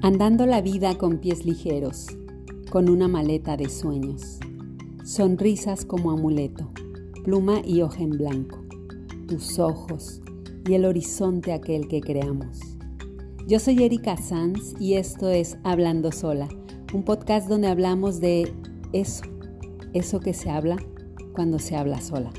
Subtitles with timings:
[0.00, 2.06] Andando la vida con pies ligeros,
[2.70, 4.38] con una maleta de sueños,
[5.02, 6.68] sonrisas como amuleto,
[7.24, 8.60] pluma y hoja en blanco,
[9.26, 10.20] tus ojos
[10.68, 12.60] y el horizonte aquel que creamos.
[13.48, 16.48] Yo soy Erika Sanz y esto es Hablando Sola,
[16.94, 18.52] un podcast donde hablamos de
[18.92, 19.24] eso,
[19.94, 20.76] eso que se habla
[21.32, 22.30] cuando se habla sola.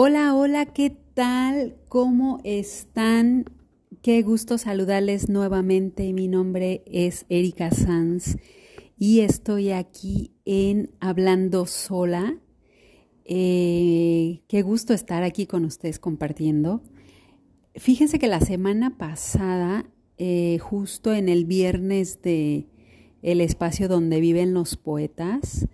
[0.00, 1.74] Hola, hola, ¿qué tal?
[1.88, 3.46] ¿Cómo están?
[4.00, 6.12] Qué gusto saludarles nuevamente.
[6.12, 8.36] Mi nombre es Erika Sanz
[8.96, 12.38] y estoy aquí en Hablando Sola.
[13.24, 16.80] Eh, qué gusto estar aquí con ustedes compartiendo.
[17.74, 19.84] Fíjense que la semana pasada,
[20.16, 22.68] eh, justo en el viernes de
[23.22, 25.66] el espacio donde viven los poetas,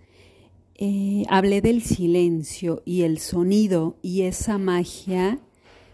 [0.77, 5.39] eh, hablé del silencio y el sonido y esa magia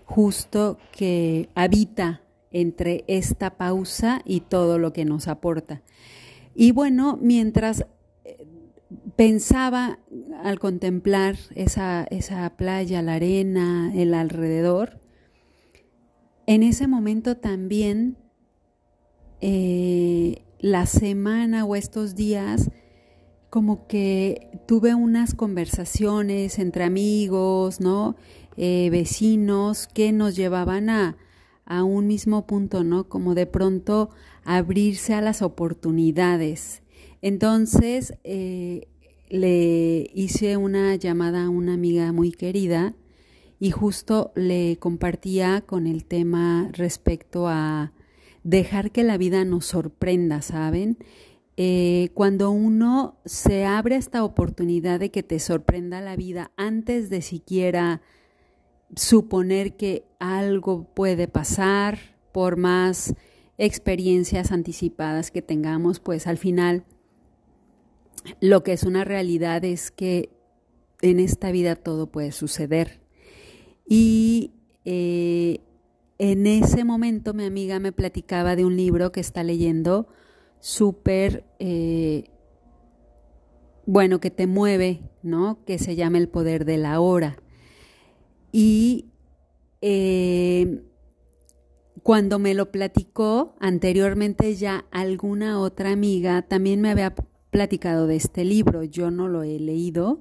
[0.05, 5.83] justo que habita entre esta pausa y todo lo que nos aporta.
[6.55, 7.85] Y bueno, mientras
[8.25, 8.47] eh,
[9.15, 9.99] pensaba
[10.43, 14.99] al contemplar esa, esa playa, la arena, el alrededor,
[16.47, 18.17] en ese momento también
[19.39, 22.69] eh, la semana o estos días
[23.51, 28.15] como que tuve unas conversaciones entre amigos, ¿no?
[28.55, 31.17] Eh, vecinos que nos llevaban a,
[31.65, 33.09] a un mismo punto, ¿no?
[33.09, 34.09] Como de pronto
[34.45, 36.81] abrirse a las oportunidades.
[37.21, 38.87] Entonces eh,
[39.29, 42.95] le hice una llamada a una amiga muy querida
[43.59, 47.91] y justo le compartía con el tema respecto a
[48.43, 50.97] dejar que la vida nos sorprenda, ¿saben?
[51.63, 57.21] Eh, cuando uno se abre esta oportunidad de que te sorprenda la vida antes de
[57.21, 58.01] siquiera
[58.95, 61.99] suponer que algo puede pasar,
[62.31, 63.13] por más
[63.59, 66.83] experiencias anticipadas que tengamos, pues al final
[68.39, 70.31] lo que es una realidad es que
[71.03, 73.01] en esta vida todo puede suceder.
[73.87, 74.49] Y
[74.83, 75.59] eh,
[76.17, 80.07] en ese momento mi amiga me platicaba de un libro que está leyendo
[80.61, 82.29] súper, eh,
[83.85, 85.59] bueno, que te mueve, ¿no?
[85.65, 87.35] Que se llama el poder de la hora.
[88.53, 89.07] Y
[89.81, 90.83] eh,
[92.03, 97.15] cuando me lo platicó anteriormente ya alguna otra amiga también me había
[97.49, 98.83] platicado de este libro.
[98.83, 100.19] Yo no lo he leído,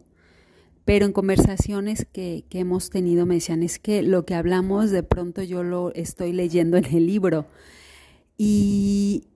[0.86, 5.02] pero en conversaciones que, que, hemos tenido me decían, es que lo que hablamos de
[5.02, 7.46] pronto yo lo estoy leyendo en el libro.
[8.38, 9.29] Y,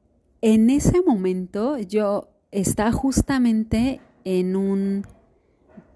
[0.45, 5.07] en ese momento yo estaba justamente en un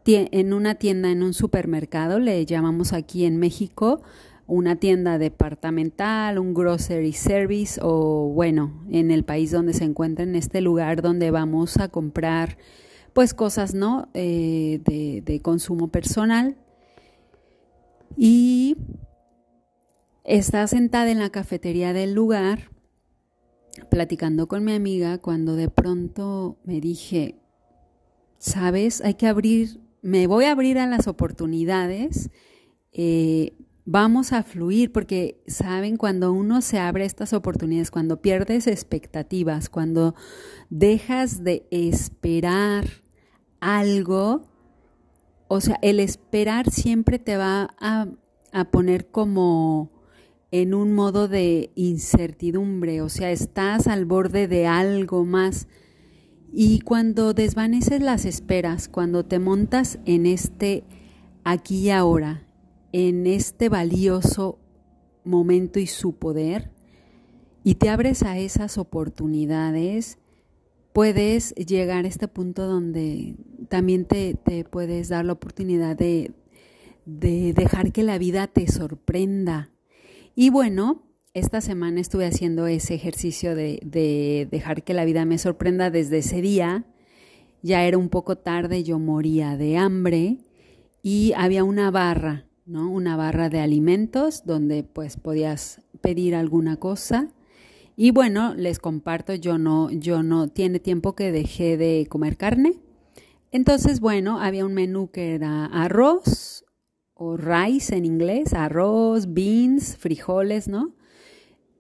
[0.07, 4.01] en una tienda, en un supermercado, le llamamos aquí en México,
[4.47, 10.35] una tienda departamental, un grocery service o bueno, en el país donde se encuentra, en
[10.35, 12.57] este lugar donde vamos a comprar
[13.13, 14.09] pues cosas, ¿no?
[14.15, 16.57] Eh, de, de consumo personal.
[18.17, 18.79] Y
[20.25, 22.71] está sentada en la cafetería del lugar
[23.87, 27.41] platicando con mi amiga cuando de pronto me dije,
[28.39, 32.31] sabes, hay que abrir, me voy a abrir a las oportunidades,
[32.93, 39.69] eh, vamos a fluir, porque saben, cuando uno se abre estas oportunidades, cuando pierdes expectativas,
[39.69, 40.15] cuando
[40.71, 42.87] dejas de esperar
[43.61, 44.43] algo,
[45.49, 49.98] o sea, el esperar siempre te va a poner como
[50.51, 55.69] en un modo de incertidumbre, o sea, estás al borde de algo más.
[56.53, 60.85] Y cuando desvaneces las esperas, cuando te montas en este
[61.45, 62.47] aquí y ahora,
[62.93, 64.59] en este valioso
[65.25, 66.71] momento y su poder,
[67.63, 70.19] y te abres a esas oportunidades,
[70.95, 73.37] puedes llegar a este punto donde
[73.69, 76.33] también te, te puedes dar la oportunidad de,
[77.05, 79.71] de dejar que la vida te sorprenda,
[80.41, 81.03] y bueno,
[81.35, 86.41] esta semana estuve haciendo ese ejercicio de, dejar que la vida me sorprenda desde ese
[86.41, 86.85] día.
[87.61, 90.39] Ya era un poco tarde, yo moría de hambre
[91.03, 92.89] y había una barra, ¿no?
[92.89, 97.33] Una barra de alimentos donde pues podías pedir alguna cosa.
[97.97, 102.75] Y bueno, les comparto, yo no, yo no, tiene tiempo que dejé de comer carne.
[103.51, 106.65] Entonces, bueno, había un menú que era arroz,
[107.19, 110.95] o rice en inglés, arroz, beans, frijoles, ¿no?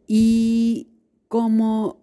[0.09, 0.89] Y
[1.29, 2.01] como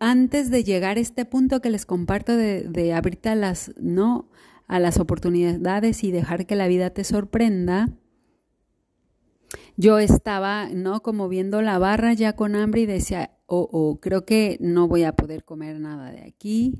[0.00, 4.28] antes de llegar a este punto que les comparto de, abrirte a las, ¿no?
[4.66, 7.88] a las oportunidades y dejar que la vida te sorprenda,
[9.78, 11.02] yo estaba, ¿no?
[11.02, 15.04] Como viendo la barra ya con hambre y decía, oh, oh creo que no voy
[15.04, 16.74] a poder comer nada de aquí.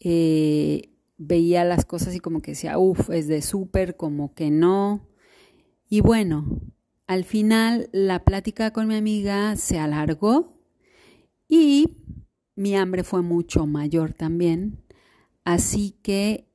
[0.00, 0.91] Eh,
[1.24, 5.08] veía las cosas y como que decía, uff, es de súper, como que no.
[5.88, 6.60] Y bueno,
[7.06, 10.52] al final la plática con mi amiga se alargó
[11.48, 11.98] y
[12.56, 14.82] mi hambre fue mucho mayor también.
[15.44, 16.48] Así que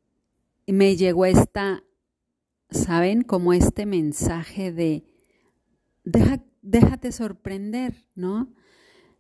[0.65, 1.83] me llegó esta,
[2.69, 3.23] ¿saben?
[3.23, 5.05] Como este mensaje de,
[6.03, 8.53] déjate sorprender, ¿no?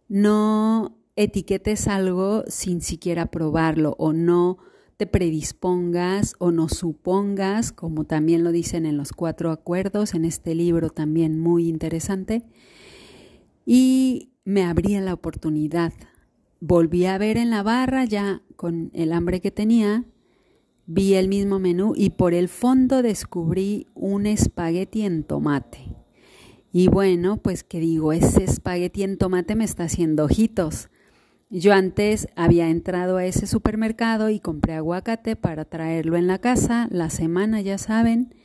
[0.09, 4.59] No etiquetes algo sin siquiera probarlo o no
[4.97, 10.55] te predispongas o no supongas, como también lo dicen en los cuatro acuerdos, en este
[10.55, 12.43] libro también muy interesante.
[13.65, 15.93] Y me abría la oportunidad.
[16.59, 20.05] Volví a ver en la barra ya con el hambre que tenía,
[20.87, 25.95] vi el mismo menú y por el fondo descubrí un espagueti en tomate.
[26.73, 30.89] Y bueno, pues que digo, ese espagueti en tomate me está haciendo ojitos.
[31.49, 36.87] Yo antes había entrado a ese supermercado y compré aguacate para traerlo en la casa,
[36.91, 38.35] la semana ya saben,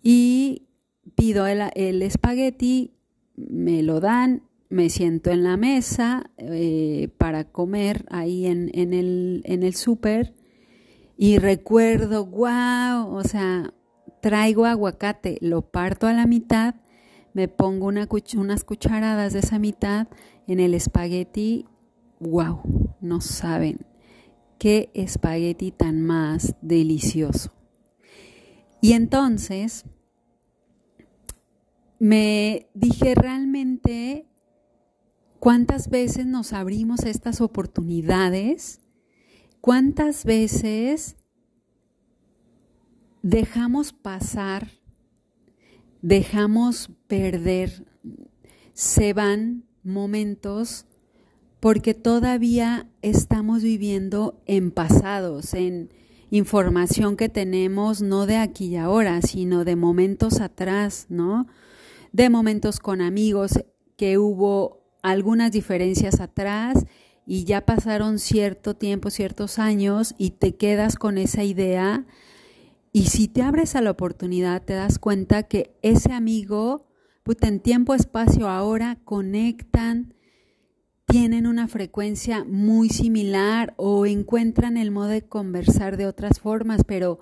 [0.00, 0.68] y
[1.16, 2.92] pido el, espagueti,
[3.36, 9.62] me lo dan, me siento en la mesa eh, para comer ahí en, el, en
[9.64, 10.34] el súper
[11.16, 13.72] y recuerdo, wow, o sea,
[14.20, 16.76] traigo aguacate, lo parto a la mitad,
[17.32, 20.06] me pongo una, unas cucharadas de esa mitad
[20.46, 21.66] en el espagueti
[22.24, 22.62] wow,
[23.00, 23.86] no saben
[24.58, 27.52] qué espagueti tan más delicioso.
[28.80, 29.84] Y entonces
[31.98, 34.26] me dije realmente
[35.38, 38.80] cuántas veces nos abrimos estas oportunidades,
[39.60, 41.16] cuántas veces
[43.22, 44.68] dejamos pasar,
[46.02, 47.86] dejamos perder,
[48.74, 50.86] se van momentos
[51.64, 55.88] porque todavía estamos viviendo en pasados, en
[56.28, 61.46] información que tenemos no de aquí y ahora, sino de momentos atrás, ¿no?
[62.12, 63.64] De momentos con amigos
[63.96, 66.84] que hubo algunas diferencias atrás
[67.24, 72.04] y ya pasaron cierto tiempo, ciertos años y te quedas con esa idea
[72.92, 76.84] y si te abres a la oportunidad te das cuenta que ese amigo,
[77.22, 80.12] puta, en tiempo, espacio, ahora conectan,
[81.14, 87.20] tienen una frecuencia muy similar o encuentran el modo de conversar de otras formas, pero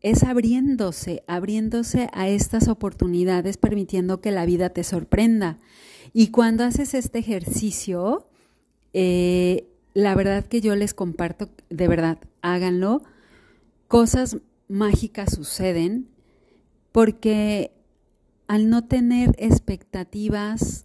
[0.00, 5.58] es abriéndose, abriéndose a estas oportunidades, permitiendo que la vida te sorprenda.
[6.12, 8.28] Y cuando haces este ejercicio,
[8.92, 13.02] eh, la verdad que yo les comparto, de verdad, háganlo,
[13.88, 14.36] cosas
[14.68, 16.06] mágicas suceden
[16.92, 17.72] porque
[18.46, 20.84] al no tener expectativas,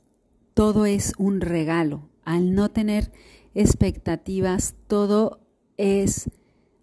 [0.55, 3.11] todo es un regalo al no tener
[3.55, 5.39] expectativas, todo
[5.77, 6.29] es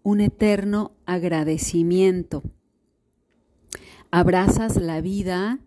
[0.03, 2.43] un eterno agradecimiento.
[4.11, 5.61] Abrazas la vida,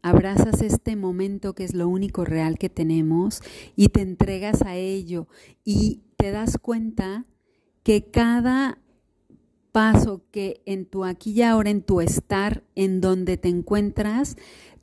[0.00, 3.42] abrazas este momento que es lo único real que tenemos
[3.76, 5.28] y te entregas a ello
[5.62, 7.26] y te das cuenta
[7.82, 8.78] que cada
[9.72, 14.38] paso que en tu aquí y ahora, en tu estar, en donde te encuentras,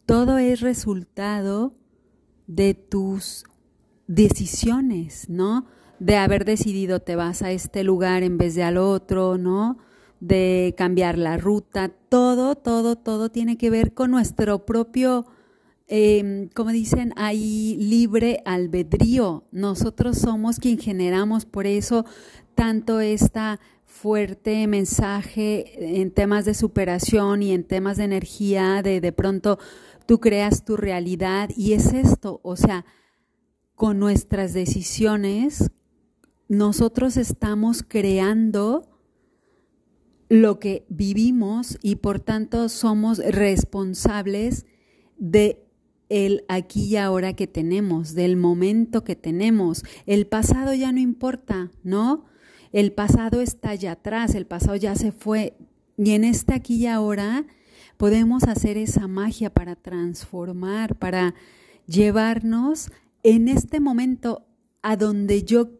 [0.06, 1.74] todo es resultado
[2.46, 3.46] de tus
[4.08, 5.66] decisiones, ¿no?
[6.00, 9.78] De haber decidido te vas a este lugar en vez de al otro, ¿no?
[10.20, 15.26] De cambiar la ruta, todo, todo, todo tiene que ver con nuestro propio,
[15.88, 19.44] em, como dicen ahí, libre albedrío.
[19.52, 22.06] Nosotros somos quien generamos, por eso
[22.56, 29.12] tanto esta fuerte mensaje en temas de superación y en temas de energía, de de
[29.12, 29.58] pronto
[30.06, 32.86] tú creas tu realidad y es esto, o sea,
[33.76, 35.72] con nuestras decisiones,
[36.48, 38.90] nosotros estamos creando
[40.30, 44.66] lo que vivimos y por tanto somos responsables
[45.18, 45.62] de
[46.10, 49.84] el aquí y ahora que tenemos, del momento que tenemos.
[50.06, 52.26] El pasado ya no importa, ¿no?
[52.72, 55.58] El pasado está allá atrás, el pasado ya se fue.
[55.98, 57.46] Y en este aquí y ahora
[57.98, 61.34] podemos hacer esa magia para transformar, para
[61.88, 62.92] llevarnos
[63.26, 64.46] en este momento
[64.84, 65.80] a donde yo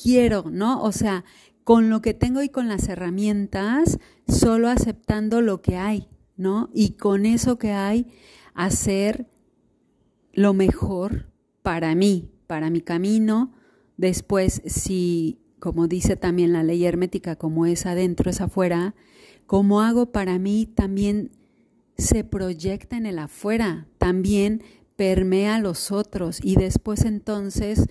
[0.00, 0.80] quiero, ¿no?
[0.80, 1.24] O sea,
[1.64, 3.98] con lo que tengo y con las herramientas,
[4.28, 6.70] solo aceptando lo que hay, ¿no?
[6.72, 8.06] Y con eso que hay,
[8.54, 9.26] hacer
[10.32, 11.32] lo mejor
[11.62, 13.52] para mí, para mi camino,
[13.96, 18.94] después si, como dice también la ley hermética, como es adentro es afuera,
[19.46, 21.32] como hago para mí también
[21.98, 24.62] se proyecta en el afuera, también
[24.96, 27.86] permea a los otros y después entonces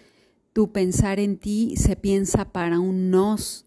[0.54, 3.66] tu pensar en ti se piensa para un nos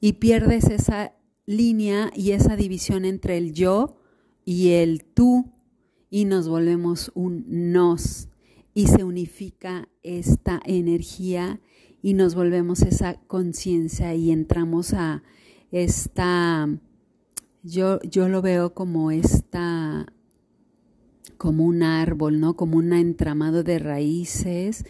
[0.00, 1.14] y pierdes esa
[1.46, 3.96] línea y esa división entre el yo
[4.44, 5.50] y el tú
[6.10, 8.28] y nos volvemos un nos
[8.74, 11.60] y se unifica esta energía
[12.00, 15.22] y nos volvemos esa conciencia y entramos a
[15.70, 16.68] esta
[17.62, 20.06] yo, yo lo veo como esta,
[21.36, 22.56] como un árbol, ¿no?
[22.56, 24.84] Como un entramado de raíces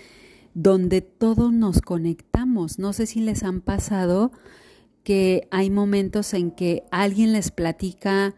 [0.54, 2.78] donde todos nos conectamos.
[2.78, 4.32] No sé si les han pasado
[5.04, 8.34] que hay momentos en que alguien les platica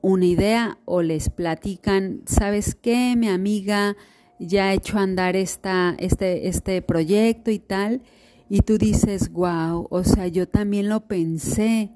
[0.00, 3.14] una idea o les platican, ¿sabes qué?
[3.16, 3.96] Mi amiga
[4.38, 8.02] ya ha hecho andar este, este proyecto y tal,
[8.48, 11.90] y tú dices, wow, o sea, yo también lo pensé,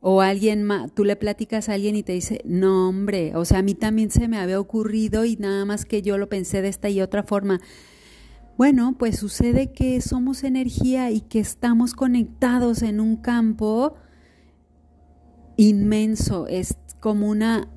[0.00, 3.58] o alguien más, tú le platicas a alguien y te dice, no hombre, o sea,
[3.58, 6.68] a mí también se me había ocurrido y nada más que yo lo pensé de
[6.68, 7.60] esta y otra forma.
[8.56, 13.94] Bueno, pues sucede que somos energía y que estamos conectados en un campo
[15.56, 17.68] inmenso, es como una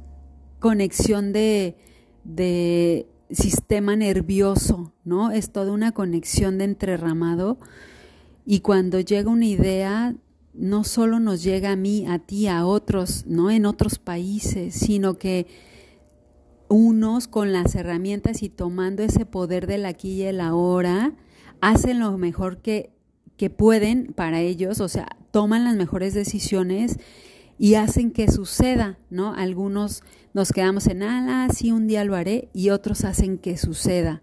[0.60, 1.75] conexión de,
[2.24, 5.32] de sistema nervioso, ¿no?
[5.32, 7.60] Es toda una conexión de entrerramado
[8.46, 10.15] y cuando llega una idea
[10.53, 15.17] no solo nos llega a mí, a ti, a otros, no en otros países, sino
[15.17, 15.48] que
[16.67, 21.13] unos con las herramientas y tomando ese poder del aquí y el ahora,
[21.62, 22.91] hacen lo mejor que,
[23.38, 27.00] que pueden para ellos, o sea, toman las mejores decisiones
[27.57, 29.33] y hacen que suceda, ¿no?
[29.33, 34.22] Algunos nos quedamos en, ah, sí, un día lo haré, y otros hacen que suceda.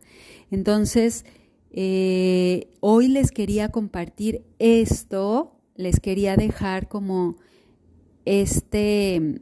[0.51, 1.25] Entonces,
[1.71, 7.37] eh, hoy les quería compartir esto les quería dejar como
[8.25, 9.41] este,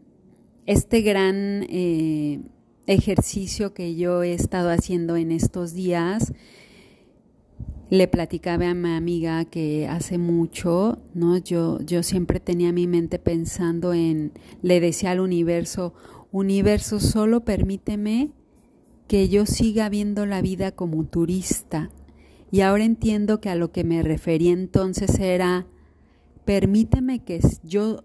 [0.66, 2.40] este gran eh,
[2.86, 6.32] ejercicio que yo he estado haciendo en estos días.
[7.90, 11.38] Le platicaba a mi amiga que hace mucho, ¿no?
[11.38, 15.94] Yo, yo siempre tenía mi mente pensando en, le decía al universo,
[16.30, 18.30] universo, solo permíteme
[19.08, 21.90] que yo siga viendo la vida como turista.
[22.50, 25.66] Y ahora entiendo que a lo que me refería entonces era
[26.48, 28.04] permíteme que yo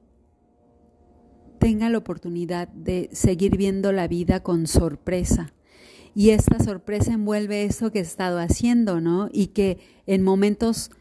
[1.59, 5.53] tenga la oportunidad de seguir viendo la vida con sorpresa.
[6.13, 9.29] Y esta sorpresa envuelve eso que he estado haciendo, ¿no?
[9.31, 10.91] Y que en momentos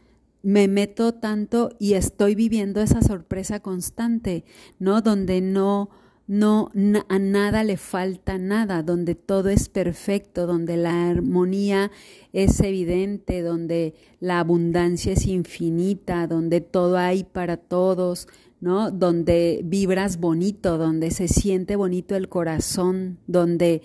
[0.41, 4.45] me meto tanto y estoy viviendo esa sorpresa constante,
[4.79, 5.01] ¿no?
[5.01, 5.89] Donde no
[6.27, 6.71] no
[7.09, 11.91] a nada le falta nada, donde todo es perfecto, donde la armonía
[12.31, 18.27] es evidente, donde la abundancia es infinita, donde todo hay para todos,
[18.61, 18.89] ¿no?
[18.89, 23.81] Donde vibras bonito, donde se siente bonito el corazón, donde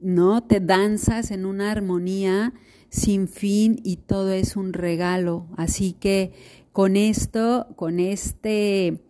[0.00, 2.54] no te danzas en una armonía
[2.88, 5.46] sin fin y todo es un regalo.
[5.56, 6.32] Así que
[6.72, 9.00] con esto, con este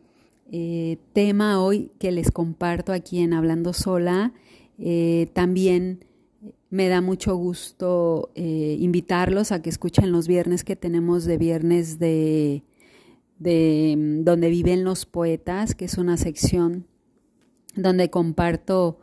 [0.52, 4.34] eh, tema hoy que les comparto aquí en Hablando Sola.
[4.78, 6.04] Eh, también
[6.70, 12.00] me da mucho gusto eh, invitarlos a que escuchen los viernes que tenemos de viernes
[12.00, 12.64] de,
[13.38, 16.86] de mm, donde viven los poetas, que es una sección
[17.76, 18.98] donde comparto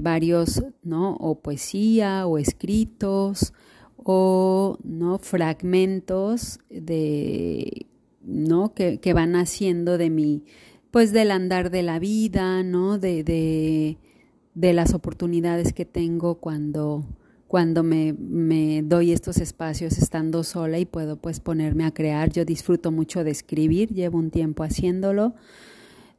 [0.00, 1.14] varios, ¿no?
[1.20, 3.52] O poesía o escritos
[3.96, 7.86] o no fragmentos de
[8.26, 8.74] ¿no?
[8.74, 10.42] Que, que van haciendo de mi,
[10.90, 12.98] pues del andar de la vida, ¿no?
[12.98, 13.98] De, de,
[14.54, 17.06] de las oportunidades que tengo cuando,
[17.46, 22.32] cuando me, me, doy estos espacios estando sola y puedo pues ponerme a crear.
[22.32, 25.34] Yo disfruto mucho de escribir, llevo un tiempo haciéndolo.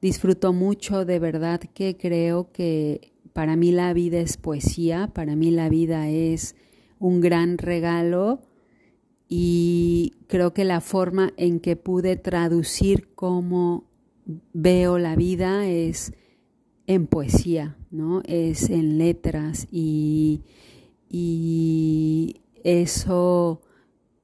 [0.01, 5.51] Disfruto mucho, de verdad que creo que para mí la vida es poesía, para mí
[5.51, 6.55] la vida es
[6.99, 8.41] un gran regalo
[9.29, 13.85] y creo que la forma en que pude traducir cómo
[14.53, 16.13] veo la vida es
[16.85, 18.21] en poesía, ¿no?
[18.25, 20.43] Es en letras y,
[21.09, 23.61] y eso,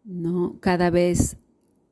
[0.05, 0.57] ¿no?
[0.59, 1.37] Cada vez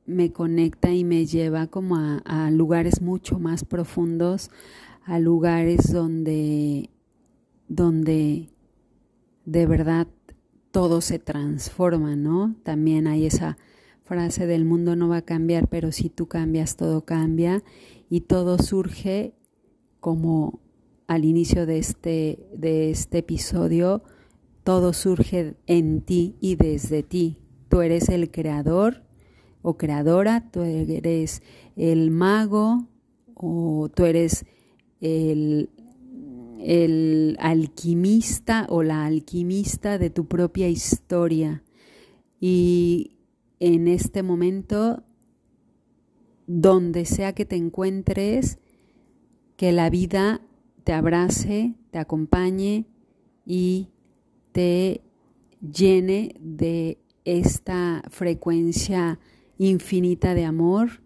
[0.06, 4.50] me conecta y me lleva como a, lugares mucho más profundos,
[5.06, 6.90] a lugares donde,
[7.68, 8.50] donde
[9.46, 10.08] de verdad
[10.72, 12.56] todo se transforma, ¿no?
[12.64, 13.58] También hay esa
[14.04, 17.64] frase del mundo no va a cambiar, pero si tú cambias, todo cambia
[18.10, 19.34] y todo surge
[20.00, 20.60] como
[21.08, 24.02] al inicio de este, de este episodio,
[24.64, 27.38] todo surge en ti y desde ti,
[27.70, 29.04] tú eres el creador
[29.62, 31.42] o creadora, tú eres
[31.76, 32.88] el mago
[33.34, 34.46] o tú eres
[35.00, 35.70] el,
[36.64, 41.64] el alquimista o la alquimista de tu propia historia.
[42.40, 43.18] Y
[43.60, 45.04] en este momento,
[46.48, 48.58] donde sea que te encuentres,
[49.56, 50.42] que la vida
[50.84, 52.86] te abrace, te acompañe
[53.46, 53.90] y
[54.52, 55.02] te
[55.62, 59.20] llene de esta frecuencia
[59.58, 61.02] infinita de amor,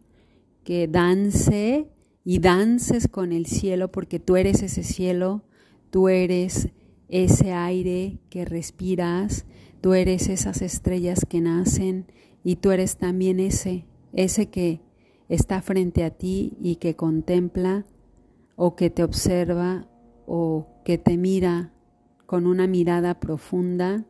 [0.63, 1.89] que dance
[2.25, 5.43] y dances con el cielo porque tú eres ese cielo,
[5.91, 6.69] tú eres
[7.07, 9.45] ese aire que respiras,
[9.79, 12.07] tú eres esas estrellas que nacen
[12.43, 14.81] y tú eres también ese, ese que
[15.29, 17.85] está frente a ti y que contempla
[18.55, 19.87] o que te observa
[20.25, 21.73] o que te mira
[22.25, 24.03] con una mirada profunda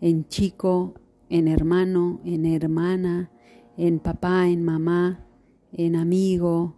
[0.00, 0.94] en chico,
[1.28, 3.30] en hermano, en hermana,
[3.76, 5.24] en papá, en mamá,
[5.72, 6.77] en amigo,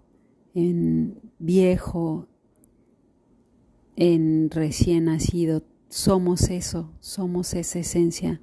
[0.54, 2.28] en viejo,
[3.96, 5.62] en recién nacido.
[5.88, 8.40] Somos eso, somos esa esencia,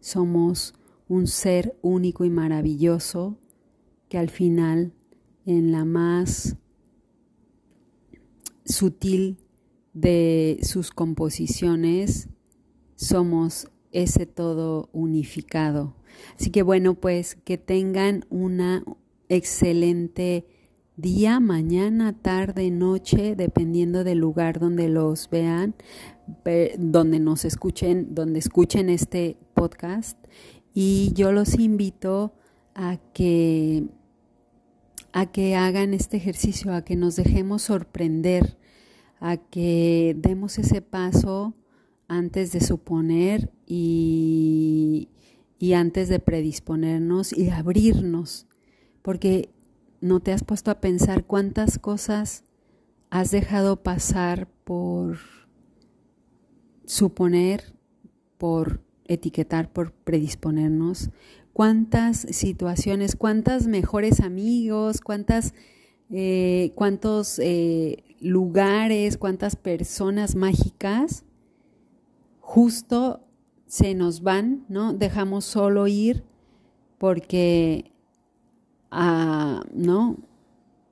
[0.00, 0.74] somos
[1.08, 3.38] un ser único y maravilloso
[4.08, 4.92] que al final,
[5.44, 6.56] en la más
[8.64, 9.38] sutil
[9.92, 12.28] de sus composiciones,
[12.96, 15.94] somos ese todo unificado.
[16.38, 18.84] Así que bueno, pues que tengan una
[19.28, 20.46] excelente
[20.96, 25.74] día, mañana, tarde, noche, dependiendo del lugar donde los vean,
[26.78, 30.18] donde nos escuchen, donde escuchen este podcast.
[30.72, 32.32] Y yo los invito
[32.74, 33.84] a que
[35.12, 38.58] a que hagan este ejercicio, a que nos dejemos sorprender,
[39.18, 41.54] a que demos ese paso
[42.06, 45.08] antes de suponer y,
[45.58, 48.46] y antes de predisponernos y abrirnos,
[49.00, 49.55] porque
[50.00, 52.44] no te has puesto a pensar cuántas cosas
[53.10, 55.18] has dejado pasar por
[56.84, 57.74] suponer,
[58.38, 61.10] por etiquetar, por predisponernos,
[61.52, 65.54] cuántas situaciones, cuántas mejores amigos, cuántas,
[66.10, 71.24] eh, cuántos eh, lugares, cuántas personas mágicas
[72.40, 73.20] justo
[73.66, 74.92] se nos van, ¿no?
[74.92, 76.24] Dejamos solo ir
[76.98, 77.90] porque,
[78.90, 80.16] ¿no?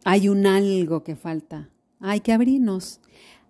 [0.04, 1.70] Hay un algo que falta.
[2.00, 3.00] Hay que abrirnos.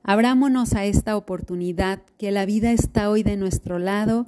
[0.02, 4.26] Abrámonos a esta oportunidad, que la vida está hoy de nuestro lado,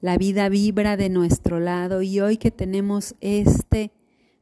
[0.00, 3.92] la vida vibra de nuestro lado y hoy que tenemos este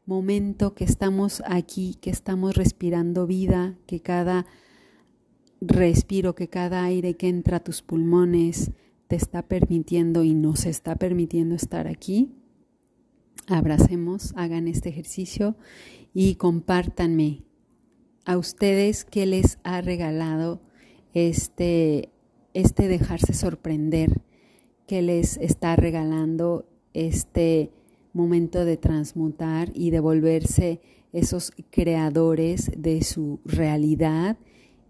[0.06, 4.46] momento que estamos aquí, que estamos respirando vida, que cada
[5.60, 8.70] respiro, que cada aire que entra a tus pulmones
[9.08, 12.30] te está permitiendo y nos está permitiendo estar aquí.
[13.46, 15.57] Abracemos, hagan este ejercicio
[16.12, 17.42] y compártanme
[18.25, 20.61] a ustedes qué les ha regalado
[21.14, 22.11] este,
[22.55, 24.20] este dejarse sorprender,
[24.87, 27.70] que les está regalando este
[28.12, 30.81] momento de transmutar y de volverse
[31.12, 34.38] esos creadores de su realidad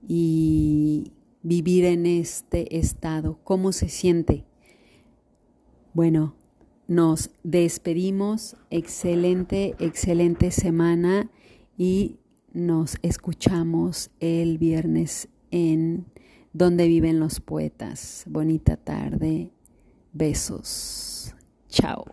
[0.07, 3.39] y vivir en este estado?
[3.45, 4.45] ¿Cómo se siente?
[5.93, 6.35] Bueno,
[6.89, 8.57] nos despedimos.
[8.71, 11.31] Excelente, excelente semana
[11.77, 12.17] y
[12.53, 16.07] nos escuchamos el viernes en
[16.53, 18.25] Donde viven los poetas.
[18.27, 19.51] Bonita tarde.
[20.15, 21.35] Besos.
[21.69, 22.07] Chao.